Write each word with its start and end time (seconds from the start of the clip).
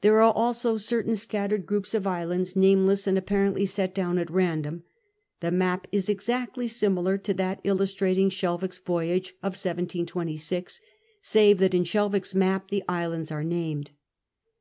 There 0.00 0.22
arc 0.22 0.36
also 0.36 0.76
certain 0.76 1.16
scattered 1.16 1.66
groups 1.66 1.92
of 1.92 2.06
islands 2.06 2.54
nameless, 2.54 3.08
and 3.08 3.18
apparently 3.18 3.66
set 3.66 3.96
down 3.96 4.16
at 4.16 4.30
random. 4.30 4.84
The 5.40 5.50
map 5.50 5.88
is 5.90 6.08
exactly 6.08 6.68
similar 6.68 7.18
to 7.18 7.34
that 7.34 7.62
illustrating 7.64 8.30
Shelvocke's 8.30 8.78
voyage 8.78 9.34
(1726), 9.40 10.80
save 11.20 11.58
that 11.58 11.74
in 11.74 11.82
Shelvocke^s 11.82 12.32
map 12.32 12.68
the 12.70 12.84
islands 12.88 13.32
are 13.32 13.42
named. 13.42 13.90